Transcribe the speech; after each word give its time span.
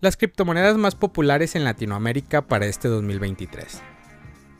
Las 0.00 0.16
criptomonedas 0.16 0.76
más 0.76 0.94
populares 0.94 1.56
en 1.56 1.64
Latinoamérica 1.64 2.42
para 2.42 2.66
este 2.66 2.86
2023. 2.86 3.82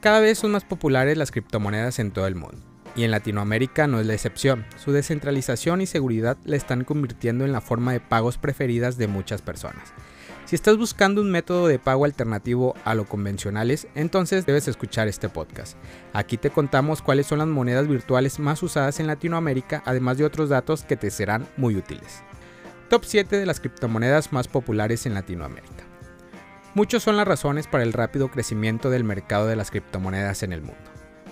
Cada 0.00 0.18
vez 0.18 0.38
son 0.38 0.50
más 0.50 0.64
populares 0.64 1.16
las 1.16 1.30
criptomonedas 1.30 2.00
en 2.00 2.10
todo 2.10 2.26
el 2.26 2.34
mundo, 2.34 2.58
y 2.96 3.04
en 3.04 3.12
Latinoamérica 3.12 3.86
no 3.86 4.00
es 4.00 4.06
la 4.08 4.14
excepción. 4.14 4.66
Su 4.76 4.90
descentralización 4.90 5.80
y 5.80 5.86
seguridad 5.86 6.36
la 6.44 6.56
están 6.56 6.82
convirtiendo 6.82 7.44
en 7.44 7.52
la 7.52 7.60
forma 7.60 7.92
de 7.92 8.00
pagos 8.00 8.36
preferidas 8.36 8.98
de 8.98 9.06
muchas 9.06 9.40
personas. 9.40 9.92
Si 10.44 10.56
estás 10.56 10.76
buscando 10.76 11.20
un 11.20 11.30
método 11.30 11.68
de 11.68 11.78
pago 11.78 12.04
alternativo 12.04 12.74
a 12.84 12.96
lo 12.96 13.04
convencionales, 13.04 13.86
entonces 13.94 14.44
debes 14.44 14.66
escuchar 14.66 15.06
este 15.06 15.28
podcast. 15.28 15.76
Aquí 16.14 16.36
te 16.36 16.50
contamos 16.50 17.00
cuáles 17.00 17.28
son 17.28 17.38
las 17.38 17.46
monedas 17.46 17.86
virtuales 17.86 18.40
más 18.40 18.60
usadas 18.64 18.98
en 18.98 19.06
Latinoamérica, 19.06 19.84
además 19.86 20.18
de 20.18 20.24
otros 20.24 20.48
datos 20.48 20.82
que 20.82 20.96
te 20.96 21.12
serán 21.12 21.46
muy 21.56 21.76
útiles. 21.76 22.24
Top 22.88 23.04
7 23.04 23.36
de 23.36 23.44
las 23.44 23.60
criptomonedas 23.60 24.32
más 24.32 24.48
populares 24.48 25.04
en 25.04 25.12
Latinoamérica. 25.12 25.84
Muchos 26.74 27.02
son 27.02 27.18
las 27.18 27.28
razones 27.28 27.66
para 27.66 27.82
el 27.82 27.92
rápido 27.92 28.30
crecimiento 28.30 28.88
del 28.88 29.04
mercado 29.04 29.46
de 29.46 29.56
las 29.56 29.70
criptomonedas 29.70 30.42
en 30.42 30.54
el 30.54 30.62
mundo. 30.62 30.80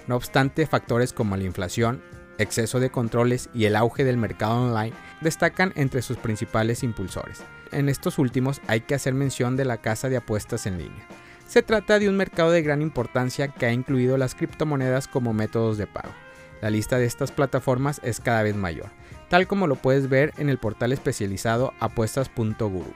No 0.07 0.17
obstante, 0.17 0.67
factores 0.67 1.15
como 1.15 1.35
la 1.35 1.45
inflación, 1.45 2.03
exceso 2.37 2.79
de 2.79 2.91
controles 2.91 3.49
y 3.55 3.65
el 3.65 3.75
auge 3.75 4.05
del 4.05 4.19
mercado 4.19 4.67
online 4.67 4.95
destacan 5.23 5.73
entre 5.77 6.03
sus 6.03 6.19
principales 6.19 6.83
impulsores. 6.83 7.43
En 7.73 7.89
estos 7.89 8.19
últimos 8.19 8.61
hay 8.67 8.83
que 8.83 8.95
hacer 8.95 9.15
mención 9.15 9.57
de 9.57 9.65
la 9.65 9.79
casa 9.79 10.11
de 10.11 10.19
apuestas 10.19 10.67
en 10.67 10.77
línea. 10.77 11.07
Se 11.47 11.63
trata 11.63 11.99
de 11.99 12.11
un 12.11 12.19
mercado 12.19 12.51
de 12.51 12.61
gran 12.61 12.83
importancia 12.83 13.49
que 13.49 13.65
ha 13.65 13.73
incluido 13.73 14.19
las 14.19 14.35
criptomonedas 14.35 15.09
como 15.09 15.33
métodos 15.33 15.79
de 15.79 15.87
pago. 15.87 16.13
La 16.61 16.71
lista 16.71 16.99
de 16.99 17.07
estas 17.07 17.33
plataformas 17.33 18.01
es 18.03 18.21
cada 18.21 18.43
vez 18.43 18.57
mayor 18.57 18.91
tal 19.29 19.47
como 19.47 19.67
lo 19.67 19.77
puedes 19.77 20.09
ver 20.09 20.33
en 20.39 20.49
el 20.49 20.59
portal 20.59 20.93
especializado 20.93 21.73
apuestas.guru. 21.81 22.93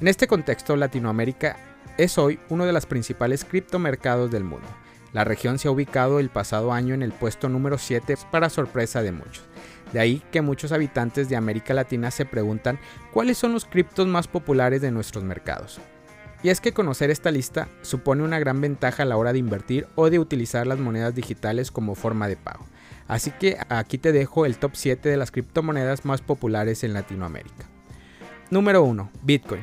En 0.00 0.08
este 0.08 0.26
contexto, 0.26 0.76
Latinoamérica 0.76 1.56
es 1.98 2.18
hoy 2.18 2.40
uno 2.48 2.64
de 2.64 2.72
los 2.72 2.86
principales 2.86 3.44
criptomercados 3.44 4.30
del 4.30 4.44
mundo. 4.44 4.66
La 5.12 5.24
región 5.24 5.58
se 5.58 5.68
ha 5.68 5.70
ubicado 5.70 6.20
el 6.20 6.30
pasado 6.30 6.72
año 6.72 6.94
en 6.94 7.02
el 7.02 7.12
puesto 7.12 7.48
número 7.50 7.76
7 7.76 8.16
para 8.30 8.48
sorpresa 8.48 9.02
de 9.02 9.12
muchos. 9.12 9.44
De 9.92 10.00
ahí 10.00 10.22
que 10.32 10.40
muchos 10.40 10.72
habitantes 10.72 11.28
de 11.28 11.36
América 11.36 11.74
Latina 11.74 12.10
se 12.10 12.24
preguntan 12.24 12.78
cuáles 13.12 13.36
son 13.36 13.52
los 13.52 13.66
criptos 13.66 14.06
más 14.06 14.26
populares 14.26 14.80
de 14.80 14.90
nuestros 14.90 15.22
mercados. 15.22 15.80
Y 16.42 16.48
es 16.48 16.60
que 16.60 16.72
conocer 16.72 17.10
esta 17.10 17.30
lista 17.30 17.68
supone 17.82 18.24
una 18.24 18.38
gran 18.40 18.60
ventaja 18.60 19.04
a 19.04 19.06
la 19.06 19.16
hora 19.16 19.32
de 19.32 19.38
invertir 19.38 19.86
o 19.94 20.10
de 20.10 20.18
utilizar 20.18 20.66
las 20.66 20.78
monedas 20.78 21.14
digitales 21.14 21.70
como 21.70 21.94
forma 21.94 22.26
de 22.26 22.36
pago. 22.36 22.66
Así 23.06 23.30
que 23.30 23.58
aquí 23.68 23.98
te 23.98 24.12
dejo 24.12 24.46
el 24.46 24.56
top 24.56 24.72
7 24.74 25.08
de 25.08 25.16
las 25.16 25.30
criptomonedas 25.30 26.04
más 26.04 26.20
populares 26.20 26.82
en 26.82 26.94
Latinoamérica. 26.94 27.66
Número 28.50 28.82
1. 28.82 29.10
Bitcoin. 29.22 29.62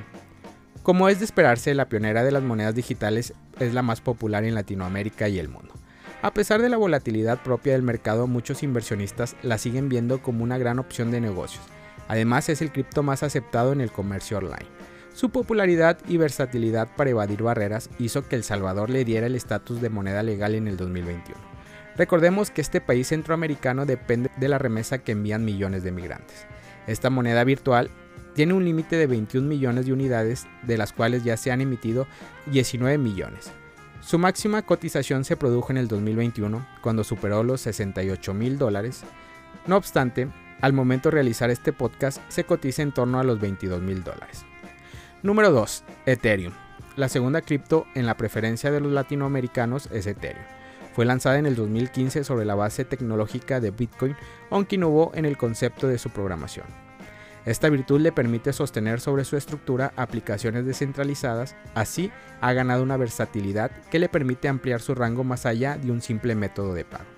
Como 0.84 1.10
es 1.10 1.20
de 1.20 1.26
esperarse, 1.26 1.74
la 1.74 1.90
pionera 1.90 2.24
de 2.24 2.32
las 2.32 2.44
monedas 2.44 2.76
digitales 2.76 3.34
es 3.60 3.74
la 3.74 3.82
más 3.82 4.00
popular 4.02 4.46
en 4.46 4.56
Latinoamérica 4.56 5.28
y 5.28 5.40
el 5.40 5.50
mundo. 5.50 5.74
A 6.22 6.34
pesar 6.34 6.62
de 6.62 6.70
la 6.70 6.78
volatilidad 6.78 7.44
propia 7.44 7.74
del 7.74 7.84
mercado, 7.84 8.26
muchos 8.28 8.64
inversionistas 8.64 9.36
la 9.42 9.58
siguen 9.58 9.90
viendo 9.90 10.22
como 10.22 10.44
una 10.44 10.58
gran 10.58 10.80
opción 10.80 11.12
de 11.12 11.22
negocios. 11.22 11.64
Además, 12.08 12.50
es 12.50 12.62
el 12.62 12.72
cripto 12.72 13.04
más 13.04 13.24
aceptado 13.24 13.74
en 13.74 13.82
el 13.82 13.92
comercio 13.92 14.38
online. 14.38 14.79
Su 15.14 15.30
popularidad 15.30 15.98
y 16.08 16.18
versatilidad 16.18 16.88
para 16.96 17.10
evadir 17.10 17.44
barreras 17.44 17.90
hizo 18.00 18.28
que 18.28 18.36
El 18.36 18.44
Salvador 18.44 18.90
le 18.90 19.06
diera 19.06 19.28
el 19.28 19.36
estatus 19.36 19.82
de 19.82 19.90
moneda 19.90 20.24
legal 20.24 20.56
en 20.56 20.68
el 20.68 20.78
2021. 20.78 21.40
Recordemos 21.98 22.52
que 22.52 22.62
este 22.62 22.80
país 22.80 23.08
centroamericano 23.08 23.86
depende 23.86 24.32
de 24.38 24.48
la 24.48 24.58
remesa 24.58 25.00
que 25.00 25.12
envían 25.12 25.44
millones 25.44 25.84
de 25.84 25.92
migrantes. 25.92 26.46
Esta 26.88 27.10
moneda 27.10 27.44
virtual 27.44 27.90
tiene 28.34 28.54
un 28.54 28.64
límite 28.64 28.96
de 28.96 29.08
21 29.08 29.46
millones 29.46 29.86
de 29.86 29.94
unidades, 29.94 30.48
de 30.64 30.78
las 30.78 30.94
cuales 30.94 31.26
ya 31.26 31.36
se 31.36 31.52
han 31.52 31.60
emitido 31.60 32.08
19 32.46 32.98
millones. 32.98 33.52
Su 34.02 34.18
máxima 34.18 34.62
cotización 34.62 35.26
se 35.26 35.36
produjo 35.36 35.74
en 35.74 35.78
el 35.78 35.90
2021, 35.90 36.66
cuando 36.82 37.04
superó 37.04 37.44
los 37.44 37.62
68 37.62 38.34
mil 38.34 38.58
dólares. 38.58 39.04
No 39.68 39.76
obstante, 39.76 40.30
al 40.62 40.72
momento 40.72 41.10
de 41.10 41.16
realizar 41.16 41.50
este 41.50 41.74
podcast 41.74 42.22
se 42.30 42.46
cotiza 42.46 42.82
en 42.82 42.94
torno 42.94 43.20
a 43.20 43.24
los 43.24 43.42
22 43.42 43.82
mil 43.82 44.04
dólares. 44.04 44.46
Número 45.22 45.52
2. 45.52 45.84
Ethereum. 46.06 46.54
La 46.96 47.10
segunda 47.10 47.42
cripto 47.42 47.86
en 47.94 48.06
la 48.06 48.16
preferencia 48.16 48.72
de 48.72 48.80
los 48.80 48.94
latinoamericanos 48.94 49.90
es 49.92 50.08
Ethereum. 50.08 50.46
Fue 50.94 51.04
lanzada 51.04 51.38
en 51.38 51.46
el 51.46 51.58
2015 51.58 52.24
sobre 52.24 52.46
la 52.46 52.56
base 52.56 52.86
tecnológica 52.86 53.60
de 53.60 53.72
Bitcoin, 53.72 54.16
aunque 54.50 54.78
innovó 54.78 55.12
en 55.14 55.26
el 55.26 55.36
concepto 55.36 55.90
de 55.90 55.98
su 55.98 56.10
programación. 56.10 56.66
Esta 57.46 57.68
virtud 57.68 58.00
le 58.00 58.14
permite 58.14 58.54
sostener 58.54 59.02
sobre 59.02 59.26
su 59.26 59.36
estructura 59.36 59.92
aplicaciones 59.98 60.66
descentralizadas, 60.66 61.58
así 61.76 62.12
ha 62.40 62.54
ganado 62.54 62.82
una 62.82 62.96
versatilidad 62.96 63.72
que 63.92 64.00
le 64.00 64.08
permite 64.08 64.48
ampliar 64.48 64.80
su 64.80 64.96
rango 64.96 65.26
más 65.26 65.46
allá 65.46 65.78
de 65.78 65.92
un 65.92 66.02
simple 66.02 66.34
método 66.34 66.74
de 66.74 66.86
pago. 66.86 67.10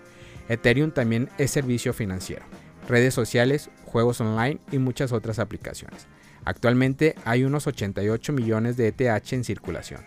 Ethereum 0.49 0.89
también 0.89 1.29
es 1.37 1.51
servicio 1.51 1.93
financiero, 1.93 2.45
redes 2.87 3.13
sociales, 3.13 3.69
juegos 3.85 4.21
online 4.21 4.59
y 4.71 4.79
muchas 4.79 5.11
otras 5.11 5.37
aplicaciones. 5.37 6.07
Actualmente 6.45 7.15
hay 7.25 7.43
unos 7.43 7.67
88 7.67 8.33
millones 8.33 8.77
de 8.77 8.87
ETH 8.87 9.33
en 9.33 9.43
circulación 9.43 10.01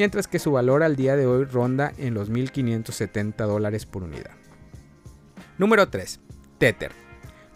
mientras 0.00 0.28
que 0.28 0.38
su 0.38 0.52
valor 0.52 0.82
al 0.82 0.96
día 0.96 1.14
de 1.14 1.26
hoy 1.26 1.44
ronda 1.44 1.92
en 1.98 2.14
los 2.14 2.30
1.570 2.30 3.46
dólares 3.46 3.84
por 3.84 4.02
unidad. 4.02 4.30
Número 5.58 5.90
3. 5.90 6.20
Tether. 6.56 6.92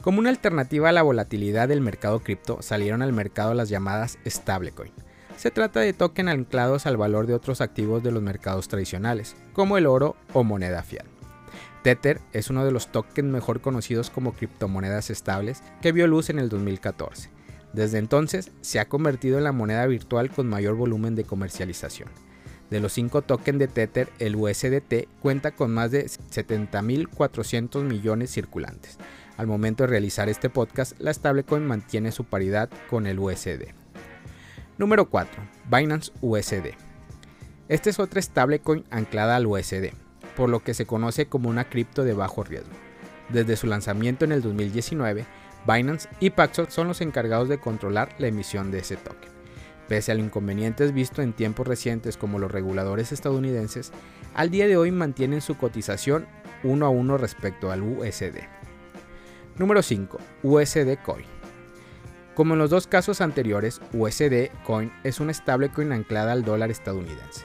Como 0.03 0.19
una 0.19 0.29
alternativa 0.29 0.91
a 0.91 0.93
la 0.93 1.01
volatilidad 1.01 1.69
del 1.69 1.81
mercado 1.81 2.21
cripto, 2.21 2.61
salieron 2.61 3.01
al 3.01 3.15
mercado 3.15 3.55
las 3.55 3.71
llamadas 3.71 4.19
stablecoin. 4.27 4.93
Se 5.39 5.51
trata 5.51 5.81
de 5.81 5.95
tokens 5.95 6.29
anclados 6.29 6.85
al 6.85 6.99
valor 6.99 7.27
de 7.27 7.33
otros 7.33 7.63
activos 7.63 8.03
de 8.03 8.13
los 8.13 8.23
mercados 8.23 8.69
tradicionales, 8.69 9.37
como 9.55 9.79
el 9.79 9.87
oro 9.87 10.15
o 10.35 10.45
moneda 10.45 10.83
fiat. 10.83 11.07
Tether 11.83 12.21
es 12.35 12.51
uno 12.51 12.65
de 12.67 12.73
los 12.73 12.93
tokens 12.93 13.29
mejor 13.29 13.63
conocidos 13.63 14.11
como 14.11 14.35
criptomonedas 14.35 15.09
estables 15.09 15.63
que 15.81 15.93
vio 15.93 16.07
luz 16.07 16.29
en 16.29 16.39
el 16.39 16.51
2014. 16.51 17.31
Desde 17.75 17.99
entonces 17.99 18.53
se 18.61 18.79
ha 18.79 18.89
convertido 18.89 19.39
en 19.39 19.45
la 19.45 19.53
moneda 19.53 19.85
virtual 19.87 20.31
con 20.31 20.49
mayor 20.49 20.77
volumen 20.77 21.17
de 21.17 21.25
comercialización. 21.25 22.09
De 22.71 22.81
los 22.81 22.93
5 22.93 23.23
tokens 23.23 23.59
de 23.59 23.69
Tether, 23.69 24.09
el 24.21 24.37
USDT 24.37 25.09
cuenta 25.21 25.51
con 25.51 25.75
más 25.75 25.91
de 25.91 26.07
70.400 26.07 27.83
millones 27.83 28.31
circulantes. 28.31 28.99
Al 29.37 29.49
momento 29.49 29.83
de 29.83 29.89
realizar 29.89 30.29
este 30.29 30.51
podcast, 30.51 30.99
la 31.01 31.13
stablecoin 31.13 31.67
mantiene 31.67 32.13
su 32.13 32.25
paridad 32.25 32.71
con 32.89 33.07
el 33.07 33.19
USD. 33.19 33.75
Número 34.79 35.11
4. 35.11 35.43
Binance 35.71 36.13
USD. 36.21 36.75
Esta 37.69 37.91
es 37.91 37.99
otra 37.99 38.23
stablecoin 38.23 38.85
anclada 38.91 39.37
al 39.37 39.47
USD, 39.47 39.91
por 40.37 40.49
lo 40.49 40.63
que 40.63 40.75
se 40.75 40.87
conoce 40.87 41.27
como 41.27 41.49
una 41.49 41.65
cripto 41.69 42.05
de 42.05 42.13
bajo 42.13 42.45
riesgo. 42.45 42.71
Desde 43.31 43.57
su 43.57 43.67
lanzamiento 43.67 44.25
en 44.25 44.33
el 44.33 44.43
2019, 44.43 45.27
Binance 45.67 46.09
y 46.21 46.31
Paxos 46.31 46.73
son 46.73 46.89
los 46.89 47.01
encargados 47.01 47.49
de 47.49 47.59
controlar 47.59 48.15
la 48.19 48.27
emisión 48.27 48.71
de 48.71 48.79
ese 48.79 48.97
token. 48.97 49.31
Pese 49.89 50.13
a 50.13 50.15
los 50.15 50.25
inconvenientes 50.25 50.93
vistos 50.93 51.25
en 51.25 51.33
tiempos 51.33 51.67
recientes 51.67 52.17
como 52.17 52.39
los 52.39 52.51
reguladores 52.51 53.13
estadounidenses, 53.13 53.93
al 54.35 54.51
día 54.51 54.67
de 54.67 54.77
hoy 54.77 54.91
mantienen 54.91 55.41
su 55.41 55.57
cotización 55.57 56.27
uno 56.63 56.87
a 56.87 56.89
uno 56.89 57.19
respecto 57.19 57.71
al 57.71 57.83
USD. 57.83 58.39
Número 59.57 59.83
5. 59.83 60.19
USD 60.43 60.97
Coin. 61.05 61.27
Como 62.35 62.55
en 62.55 62.59
los 62.59 62.71
dos 62.71 62.87
casos 62.87 63.21
anteriores, 63.21 63.81
USD 63.93 64.51
Coin 64.65 64.91
es 65.05 65.21
una 65.21 65.33
stablecoin 65.33 65.93
anclada 65.93 66.33
al 66.33 66.45
dólar 66.45 66.71
estadounidense. 66.71 67.45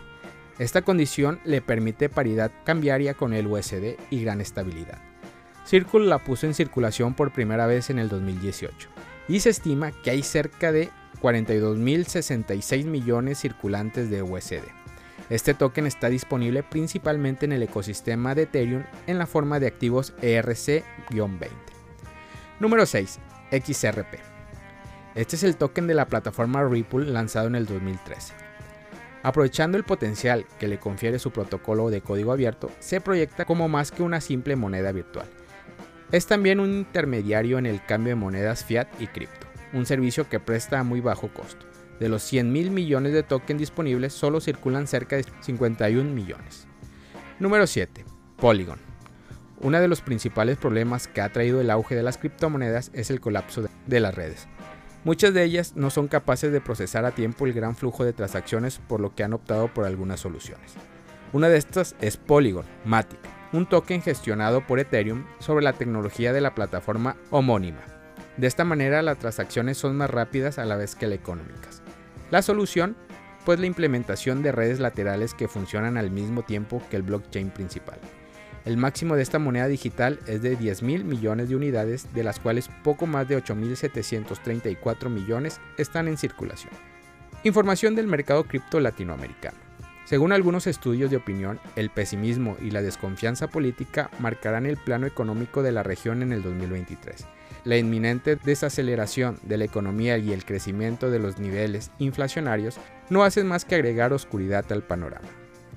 Esta 0.57 0.81
condición 0.81 1.39
le 1.45 1.61
permite 1.61 2.09
paridad 2.09 2.51
cambiaria 2.65 3.13
con 3.13 3.33
el 3.33 3.47
USD 3.47 3.97
y 4.09 4.23
gran 4.23 4.41
estabilidad. 4.41 4.99
Circle 5.65 6.07
la 6.07 6.19
puso 6.19 6.47
en 6.47 6.53
circulación 6.53 7.13
por 7.13 7.31
primera 7.31 7.67
vez 7.67 7.89
en 7.89 7.99
el 7.99 8.09
2018 8.09 8.89
y 9.27 9.39
se 9.39 9.51
estima 9.51 9.91
que 9.91 10.09
hay 10.09 10.23
cerca 10.23 10.71
de 10.71 10.89
42.066 11.21 12.85
millones 12.85 13.39
circulantes 13.39 14.09
de 14.09 14.23
USD. 14.23 14.63
Este 15.29 15.53
token 15.53 15.85
está 15.85 16.09
disponible 16.09 16.63
principalmente 16.63 17.45
en 17.45 17.51
el 17.51 17.61
ecosistema 17.61 18.33
de 18.33 18.43
Ethereum 18.43 18.83
en 19.05 19.19
la 19.19 19.27
forma 19.27 19.59
de 19.59 19.67
activos 19.67 20.13
ERC-20. 20.21 21.49
Número 22.59 22.85
6. 22.85 23.19
XRP. 23.51 24.15
Este 25.13 25.35
es 25.35 25.43
el 25.43 25.55
token 25.55 25.85
de 25.87 25.93
la 25.93 26.07
plataforma 26.07 26.63
Ripple 26.63 27.05
lanzado 27.05 27.47
en 27.47 27.55
el 27.55 27.67
2013. 27.67 28.33
Aprovechando 29.21 29.77
el 29.77 29.83
potencial 29.83 30.45
que 30.59 30.67
le 30.67 30.79
confiere 30.79 31.19
su 31.19 31.31
protocolo 31.31 31.89
de 31.89 32.01
código 32.01 32.31
abierto, 32.31 32.71
se 32.79 33.01
proyecta 33.01 33.45
como 33.45 33.67
más 33.67 33.91
que 33.91 34.01
una 34.01 34.21
simple 34.21 34.55
moneda 34.55 34.91
virtual 34.91 35.27
es 36.11 36.25
también 36.25 36.59
un 36.59 36.71
intermediario 36.71 37.59
en 37.59 37.65
el 37.65 37.85
cambio 37.85 38.11
de 38.11 38.15
monedas 38.15 38.63
fiat 38.63 38.87
y 38.99 39.07
cripto, 39.07 39.47
un 39.73 39.85
servicio 39.85 40.27
que 40.27 40.39
presta 40.39 40.79
a 40.79 40.83
muy 40.83 41.01
bajo 41.01 41.27
costo. 41.29 41.65
De 41.99 42.09
los 42.09 42.23
100 42.23 42.51
mil 42.51 42.71
millones 42.71 43.13
de 43.13 43.23
tokens 43.23 43.59
disponibles, 43.59 44.13
solo 44.13 44.39
circulan 44.39 44.87
cerca 44.87 45.17
de 45.17 45.25
51 45.41 46.09
millones. 46.09 46.67
Número 47.39 47.67
7. 47.67 48.05
Polygon. 48.37 48.79
Uno 49.59 49.79
de 49.79 49.87
los 49.89 50.01
principales 50.01 50.57
problemas 50.57 51.07
que 51.07 51.21
ha 51.21 51.31
traído 51.31 51.59
el 51.59 51.69
auge 51.69 51.95
de 51.95 52.03
las 52.03 52.17
criptomonedas 52.17 52.89
es 52.93 53.09
el 53.11 53.19
colapso 53.19 53.67
de 53.85 53.99
las 53.99 54.15
redes. 54.15 54.47
Muchas 55.03 55.33
de 55.33 55.43
ellas 55.43 55.73
no 55.75 55.89
son 55.89 56.07
capaces 56.07 56.51
de 56.51 56.61
procesar 56.61 57.05
a 57.05 57.11
tiempo 57.11 57.45
el 57.45 57.53
gran 57.53 57.75
flujo 57.75 58.03
de 58.03 58.13
transacciones 58.13 58.79
por 58.87 58.99
lo 58.99 59.13
que 59.13 59.23
han 59.23 59.33
optado 59.33 59.73
por 59.73 59.85
algunas 59.85 60.21
soluciones. 60.21 60.73
Una 61.33 61.49
de 61.49 61.57
estas 61.57 61.95
es 62.01 62.17
Polygon, 62.17 62.65
Matic, 62.85 63.19
un 63.51 63.65
token 63.65 64.01
gestionado 64.01 64.65
por 64.65 64.79
Ethereum 64.79 65.25
sobre 65.39 65.63
la 65.63 65.73
tecnología 65.73 66.33
de 66.33 66.41
la 66.41 66.55
plataforma 66.55 67.15
homónima. 67.31 67.81
De 68.37 68.47
esta 68.47 68.63
manera 68.63 69.01
las 69.01 69.17
transacciones 69.17 69.77
son 69.77 69.97
más 69.97 70.09
rápidas 70.09 70.59
a 70.59 70.65
la 70.65 70.77
vez 70.77 70.95
que 70.95 71.07
las 71.07 71.19
económicas. 71.19 71.81
La 72.31 72.41
solución, 72.41 72.95
pues 73.45 73.59
la 73.59 73.65
implementación 73.65 74.43
de 74.43 74.51
redes 74.51 74.79
laterales 74.79 75.33
que 75.33 75.47
funcionan 75.47 75.97
al 75.97 76.11
mismo 76.11 76.43
tiempo 76.43 76.81
que 76.89 76.95
el 76.95 77.03
blockchain 77.03 77.49
principal. 77.49 77.99
El 78.65 78.77
máximo 78.77 79.15
de 79.15 79.23
esta 79.23 79.39
moneda 79.39 79.67
digital 79.67 80.19
es 80.27 80.41
de 80.41 80.55
10 80.55 80.83
mil 80.83 81.05
millones 81.05 81.49
de 81.49 81.55
unidades, 81.55 82.13
de 82.13 82.23
las 82.23 82.39
cuales 82.39 82.69
poco 82.83 83.07
más 83.07 83.27
de 83.27 83.41
8.734 83.41 85.09
millones 85.09 85.59
están 85.77 86.07
en 86.07 86.17
circulación. 86.17 86.73
Información 87.43 87.95
del 87.95 88.07
mercado 88.07 88.43
cripto 88.43 88.79
latinoamericano. 88.79 89.68
Según 90.09 90.31
algunos 90.31 90.65
estudios 90.65 91.11
de 91.11 91.17
opinión, 91.17 91.59
el 91.75 91.91
pesimismo 91.91 92.57
y 92.59 92.71
la 92.71 92.81
desconfianza 92.81 93.45
política 93.45 94.09
marcarán 94.17 94.65
el 94.65 94.75
plano 94.75 95.05
económico 95.05 95.61
de 95.61 95.71
la 95.71 95.83
región 95.83 96.23
en 96.23 96.33
el 96.33 96.41
2023. 96.41 97.27
La 97.63 97.77
inminente 97.77 98.35
desaceleración 98.35 99.37
de 99.43 99.59
la 99.59 99.65
economía 99.65 100.17
y 100.17 100.33
el 100.33 100.45
crecimiento 100.45 101.11
de 101.11 101.19
los 101.19 101.37
niveles 101.37 101.91
inflacionarios 101.99 102.79
no 103.11 103.23
hacen 103.23 103.45
más 103.45 103.65
que 103.65 103.75
agregar 103.75 104.11
oscuridad 104.11 104.65
al 104.71 104.81
panorama. 104.81 105.27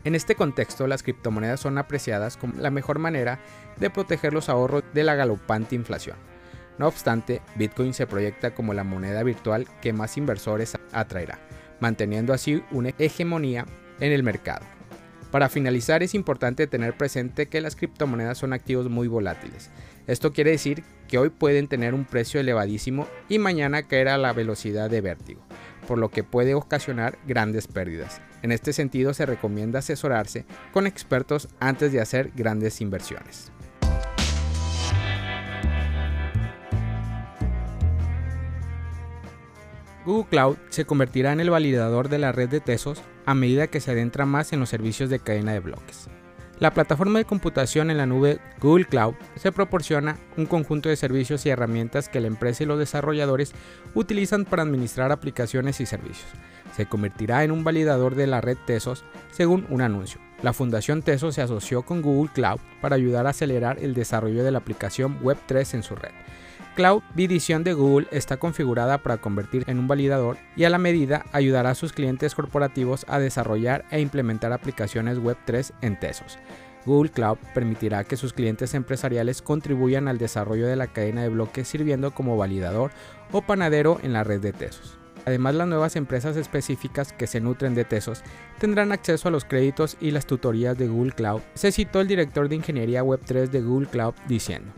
En 0.02 0.14
este 0.14 0.34
contexto, 0.34 0.86
las 0.86 1.02
criptomonedas 1.02 1.60
son 1.60 1.76
apreciadas 1.76 2.38
como 2.38 2.54
la 2.58 2.70
mejor 2.70 2.98
manera 2.98 3.38
de 3.78 3.90
proteger 3.90 4.32
los 4.32 4.48
ahorros 4.48 4.82
de 4.94 5.04
la 5.04 5.14
galopante 5.14 5.74
inflación. 5.74 6.16
No 6.78 6.88
obstante, 6.88 7.42
Bitcoin 7.56 7.92
se 7.92 8.06
proyecta 8.06 8.54
como 8.54 8.72
la 8.72 8.82
moneda 8.82 9.22
virtual 9.24 9.66
que 9.82 9.92
más 9.92 10.16
inversores 10.16 10.78
atraerá, 10.92 11.38
manteniendo 11.80 12.32
así 12.32 12.64
una 12.70 12.94
hegemonía 12.98 13.66
en 14.02 14.12
el 14.12 14.22
mercado. 14.22 14.66
Para 15.30 15.48
finalizar, 15.48 16.02
es 16.02 16.14
importante 16.14 16.66
tener 16.66 16.94
presente 16.94 17.46
que 17.46 17.62
las 17.62 17.76
criptomonedas 17.76 18.36
son 18.36 18.52
activos 18.52 18.90
muy 18.90 19.08
volátiles. 19.08 19.70
Esto 20.06 20.32
quiere 20.32 20.50
decir 20.50 20.82
que 21.08 21.16
hoy 21.16 21.30
pueden 21.30 21.68
tener 21.68 21.94
un 21.94 22.04
precio 22.04 22.40
elevadísimo 22.40 23.06
y 23.28 23.38
mañana 23.38 23.84
caer 23.84 24.08
a 24.08 24.18
la 24.18 24.32
velocidad 24.32 24.90
de 24.90 25.00
vértigo, 25.00 25.40
por 25.86 25.98
lo 25.98 26.10
que 26.10 26.24
puede 26.24 26.54
ocasionar 26.54 27.16
grandes 27.26 27.68
pérdidas. 27.68 28.20
En 28.42 28.50
este 28.50 28.72
sentido, 28.72 29.14
se 29.14 29.24
recomienda 29.24 29.78
asesorarse 29.78 30.44
con 30.72 30.86
expertos 30.86 31.48
antes 31.60 31.92
de 31.92 32.00
hacer 32.00 32.32
grandes 32.34 32.80
inversiones. 32.80 33.52
Google 40.04 40.28
Cloud 40.28 40.56
se 40.70 40.84
convertirá 40.84 41.32
en 41.32 41.38
el 41.38 41.50
validador 41.50 42.08
de 42.08 42.18
la 42.18 42.32
red 42.32 42.48
de 42.48 42.60
Tesos 42.60 43.00
a 43.26 43.34
medida 43.34 43.66
que 43.66 43.80
se 43.80 43.90
adentra 43.90 44.26
más 44.26 44.52
en 44.52 44.60
los 44.60 44.68
servicios 44.68 45.10
de 45.10 45.18
cadena 45.18 45.52
de 45.52 45.60
bloques. 45.60 46.08
La 46.58 46.72
plataforma 46.72 47.18
de 47.18 47.24
computación 47.24 47.90
en 47.90 47.96
la 47.96 48.06
nube 48.06 48.38
Google 48.60 48.84
Cloud 48.84 49.14
se 49.34 49.50
proporciona 49.50 50.16
un 50.36 50.46
conjunto 50.46 50.88
de 50.88 50.94
servicios 50.94 51.44
y 51.44 51.48
herramientas 51.48 52.08
que 52.08 52.20
la 52.20 52.28
empresa 52.28 52.62
y 52.62 52.66
los 52.66 52.78
desarrolladores 52.78 53.52
utilizan 53.94 54.44
para 54.44 54.62
administrar 54.62 55.10
aplicaciones 55.10 55.80
y 55.80 55.86
servicios. 55.86 56.30
Se 56.76 56.86
convertirá 56.86 57.42
en 57.42 57.50
un 57.50 57.64
validador 57.64 58.14
de 58.14 58.28
la 58.28 58.40
red 58.40 58.56
Tesos 58.64 59.04
según 59.32 59.66
un 59.70 59.80
anuncio. 59.80 60.20
La 60.42 60.52
Fundación 60.52 61.02
Tesos 61.02 61.34
se 61.34 61.42
asoció 61.42 61.82
con 61.82 62.00
Google 62.00 62.30
Cloud 62.32 62.60
para 62.80 62.94
ayudar 62.94 63.26
a 63.26 63.30
acelerar 63.30 63.78
el 63.80 63.92
desarrollo 63.94 64.44
de 64.44 64.52
la 64.52 64.58
aplicación 64.58 65.20
Web3 65.20 65.74
en 65.74 65.82
su 65.82 65.96
red. 65.96 66.12
Cloud 66.74 67.02
Vidición 67.14 67.64
de 67.64 67.74
Google 67.74 68.08
está 68.12 68.38
configurada 68.38 68.96
para 68.96 69.18
convertir 69.18 69.64
en 69.66 69.78
un 69.78 69.88
validador 69.88 70.38
y 70.56 70.64
a 70.64 70.70
la 70.70 70.78
medida 70.78 71.26
ayudará 71.32 71.70
a 71.70 71.74
sus 71.74 71.92
clientes 71.92 72.34
corporativos 72.34 73.04
a 73.08 73.18
desarrollar 73.18 73.84
e 73.90 74.00
implementar 74.00 74.54
aplicaciones 74.54 75.18
Web3 75.18 75.72
en 75.82 76.00
Tesos. 76.00 76.38
Google 76.86 77.10
Cloud 77.10 77.36
permitirá 77.52 78.04
que 78.04 78.16
sus 78.16 78.32
clientes 78.32 78.72
empresariales 78.72 79.42
contribuyan 79.42 80.08
al 80.08 80.16
desarrollo 80.16 80.66
de 80.66 80.76
la 80.76 80.86
cadena 80.86 81.22
de 81.22 81.28
bloques 81.28 81.68
sirviendo 81.68 82.12
como 82.12 82.38
validador 82.38 82.90
o 83.32 83.42
panadero 83.42 84.00
en 84.02 84.14
la 84.14 84.24
red 84.24 84.40
de 84.40 84.54
Tesos. 84.54 84.98
Además, 85.26 85.54
las 85.54 85.68
nuevas 85.68 85.94
empresas 85.94 86.38
específicas 86.38 87.12
que 87.12 87.26
se 87.26 87.40
nutren 87.40 87.74
de 87.74 87.84
Tesos 87.84 88.22
tendrán 88.58 88.92
acceso 88.92 89.28
a 89.28 89.30
los 89.30 89.44
créditos 89.44 89.98
y 90.00 90.10
las 90.10 90.26
tutorías 90.26 90.76
de 90.78 90.88
Google 90.88 91.12
Cloud, 91.12 91.42
se 91.52 91.70
citó 91.70 92.00
el 92.00 92.08
director 92.08 92.48
de 92.48 92.56
ingeniería 92.56 93.04
Web3 93.04 93.50
de 93.50 93.60
Google 93.60 93.88
Cloud 93.88 94.14
diciendo. 94.26 94.72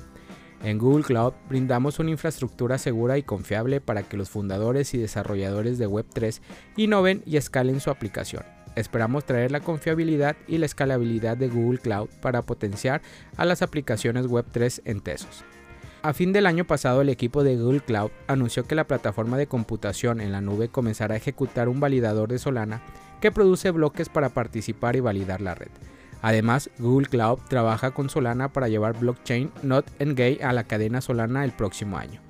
En 0.64 0.78
Google 0.78 1.05
Cloud 1.05 1.34
brindamos 1.50 1.99
una 1.99 2.11
infraestructura 2.11 2.78
segura 2.78 3.19
y 3.19 3.22
confiable 3.22 3.82
para 3.82 4.02
que 4.02 4.16
los 4.16 4.31
fundadores 4.31 4.94
y 4.94 4.99
desarrolladores 4.99 5.76
de 5.76 5.87
Web3 5.87 6.40
innoven 6.78 7.22
y 7.26 7.37
escalen 7.37 7.81
su 7.81 7.90
aplicación. 7.90 8.44
Esperamos 8.75 9.26
traer 9.26 9.50
la 9.50 9.61
confiabilidad 9.61 10.37
y 10.49 10.56
la 10.56 10.64
escalabilidad 10.64 11.37
de 11.37 11.49
Google 11.49 11.81
Cloud 11.81 12.08
para 12.22 12.40
potenciar 12.40 13.02
a 13.37 13.44
las 13.44 13.61
aplicaciones 13.61 14.26
Web3 14.26 14.81
en 14.87 15.02
Tesos. 15.02 15.44
A 16.00 16.14
fin 16.14 16.32
del 16.32 16.46
año 16.46 16.67
pasado, 16.67 17.02
el 17.02 17.10
equipo 17.10 17.44
de 17.44 17.58
Google 17.58 17.81
Cloud 17.81 18.10
anunció 18.26 18.64
que 18.64 18.75
la 18.75 18.87
plataforma 18.87 19.37
de 19.37 19.46
computación 19.46 20.22
en 20.22 20.32
la 20.32 20.40
nube 20.40 20.69
comenzará 20.69 21.12
a 21.12 21.19
ejecutar 21.19 21.69
un 21.69 21.78
validador 21.78 22.31
de 22.31 22.38
Solana 22.38 22.81
que 23.20 23.31
produce 23.31 23.70
bloques 23.70 24.08
para 24.08 24.31
participar 24.31 24.96
y 24.96 25.00
validar 25.00 25.43
la 25.43 25.55
red. 25.55 25.70
Además, 26.24 26.70
Google 26.78 27.06
Cloud 27.06 27.40
trabaja 27.50 27.90
con 27.90 28.08
Solana 28.08 28.50
para 28.50 28.68
llevar 28.68 28.98
blockchain 28.98 29.52
Not 29.62 29.84
Engage 29.98 30.42
a 30.42 30.54
la 30.54 30.64
cadena 30.64 31.02
Solana 31.02 31.44
el 31.44 31.52
próximo 31.52 31.98
año, 31.98 32.22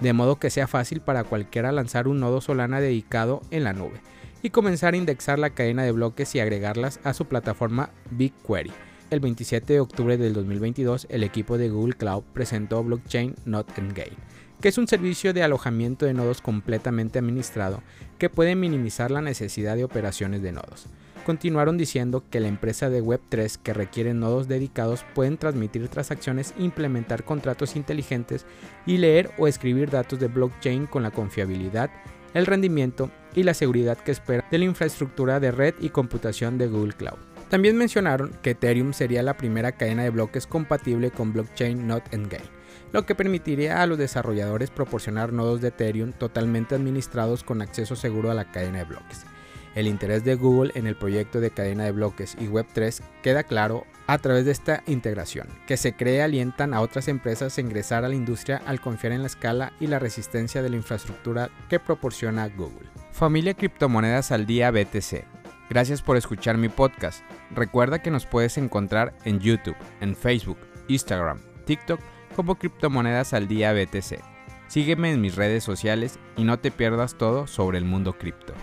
de 0.00 0.14
modo 0.14 0.36
que 0.36 0.48
sea 0.48 0.66
fácil 0.66 1.02
para 1.02 1.24
cualquiera 1.24 1.70
lanzar 1.70 2.08
un 2.08 2.18
nodo 2.18 2.40
Solana 2.40 2.80
dedicado 2.80 3.42
en 3.50 3.64
la 3.64 3.74
nube 3.74 4.00
y 4.42 4.48
comenzar 4.48 4.94
a 4.94 4.96
indexar 4.96 5.38
la 5.38 5.50
cadena 5.50 5.82
de 5.82 5.92
bloques 5.92 6.34
y 6.34 6.40
agregarlas 6.40 6.98
a 7.04 7.12
su 7.12 7.26
plataforma 7.26 7.90
BigQuery. 8.10 8.72
El 9.10 9.20
27 9.20 9.74
de 9.74 9.80
octubre 9.80 10.16
del 10.16 10.32
2022, 10.32 11.06
el 11.10 11.22
equipo 11.22 11.58
de 11.58 11.68
Google 11.68 11.92
Cloud 11.92 12.22
presentó 12.32 12.82
Blockchain 12.82 13.34
Not 13.44 13.76
Engage, 13.76 14.16
que 14.62 14.68
es 14.68 14.78
un 14.78 14.88
servicio 14.88 15.34
de 15.34 15.42
alojamiento 15.42 16.06
de 16.06 16.14
nodos 16.14 16.40
completamente 16.40 17.18
administrado 17.18 17.82
que 18.16 18.30
puede 18.30 18.56
minimizar 18.56 19.10
la 19.10 19.20
necesidad 19.20 19.76
de 19.76 19.84
operaciones 19.84 20.40
de 20.40 20.52
nodos 20.52 20.86
continuaron 21.22 21.78
diciendo 21.78 22.24
que 22.30 22.40
la 22.40 22.48
empresa 22.48 22.90
de 22.90 23.02
Web3 23.02 23.58
que 23.62 23.72
requiere 23.72 24.14
nodos 24.14 24.48
dedicados 24.48 25.04
pueden 25.14 25.38
transmitir 25.38 25.88
transacciones, 25.88 26.54
implementar 26.58 27.24
contratos 27.24 27.76
inteligentes 27.76 28.46
y 28.86 28.98
leer 28.98 29.30
o 29.38 29.48
escribir 29.48 29.90
datos 29.90 30.18
de 30.18 30.28
blockchain 30.28 30.86
con 30.86 31.02
la 31.02 31.10
confiabilidad, 31.10 31.90
el 32.34 32.46
rendimiento 32.46 33.10
y 33.34 33.42
la 33.42 33.54
seguridad 33.54 33.98
que 33.98 34.12
espera 34.12 34.44
de 34.50 34.58
la 34.58 34.64
infraestructura 34.64 35.40
de 35.40 35.50
red 35.50 35.74
y 35.80 35.90
computación 35.90 36.58
de 36.58 36.66
Google 36.66 36.94
Cloud. 36.94 37.18
También 37.48 37.76
mencionaron 37.76 38.32
que 38.42 38.50
Ethereum 38.50 38.92
sería 38.94 39.22
la 39.22 39.36
primera 39.36 39.72
cadena 39.72 40.04
de 40.04 40.10
bloques 40.10 40.46
compatible 40.46 41.10
con 41.10 41.32
blockchain 41.32 41.86
Not 41.86 42.14
Endgame, 42.14 42.44
lo 42.92 43.04
que 43.04 43.14
permitiría 43.14 43.82
a 43.82 43.86
los 43.86 43.98
desarrolladores 43.98 44.70
proporcionar 44.70 45.32
nodos 45.32 45.60
de 45.60 45.68
Ethereum 45.68 46.12
totalmente 46.12 46.74
administrados 46.74 47.44
con 47.44 47.60
acceso 47.60 47.94
seguro 47.94 48.30
a 48.30 48.34
la 48.34 48.50
cadena 48.50 48.78
de 48.78 48.84
bloques. 48.84 49.26
El 49.74 49.86
interés 49.86 50.24
de 50.24 50.34
Google 50.34 50.72
en 50.74 50.86
el 50.86 50.96
proyecto 50.96 51.40
de 51.40 51.50
cadena 51.50 51.84
de 51.84 51.92
bloques 51.92 52.36
y 52.38 52.46
Web3 52.46 53.00
queda 53.22 53.42
claro 53.42 53.86
a 54.06 54.18
través 54.18 54.44
de 54.44 54.52
esta 54.52 54.82
integración, 54.86 55.48
que 55.66 55.76
se 55.76 55.94
cree 55.94 56.22
alientan 56.22 56.74
a 56.74 56.80
otras 56.80 57.08
empresas 57.08 57.56
a 57.56 57.60
ingresar 57.60 58.04
a 58.04 58.08
la 58.08 58.14
industria 58.14 58.60
al 58.66 58.80
confiar 58.80 59.12
en 59.12 59.22
la 59.22 59.28
escala 59.28 59.72
y 59.80 59.86
la 59.86 59.98
resistencia 59.98 60.62
de 60.62 60.70
la 60.70 60.76
infraestructura 60.76 61.50
que 61.70 61.80
proporciona 61.80 62.48
Google. 62.48 62.88
Familia 63.12 63.54
Criptomonedas 63.54 64.32
al 64.32 64.46
Día 64.46 64.70
BTC. 64.70 65.24
Gracias 65.70 66.02
por 66.02 66.16
escuchar 66.16 66.58
mi 66.58 66.68
podcast. 66.68 67.22
Recuerda 67.54 68.02
que 68.02 68.10
nos 68.10 68.26
puedes 68.26 68.58
encontrar 68.58 69.14
en 69.24 69.40
YouTube, 69.40 69.76
en 70.00 70.14
Facebook, 70.14 70.58
Instagram, 70.88 71.40
TikTok 71.64 72.00
como 72.36 72.56
Criptomonedas 72.56 73.32
al 73.32 73.48
Día 73.48 73.72
BTC. 73.72 74.20
Sígueme 74.68 75.12
en 75.12 75.20
mis 75.20 75.36
redes 75.36 75.64
sociales 75.64 76.18
y 76.36 76.44
no 76.44 76.58
te 76.58 76.70
pierdas 76.70 77.16
todo 77.16 77.46
sobre 77.46 77.78
el 77.78 77.84
mundo 77.84 78.18
cripto. 78.18 78.54